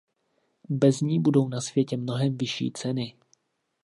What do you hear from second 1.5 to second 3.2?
světě mnohem vyšší ceny.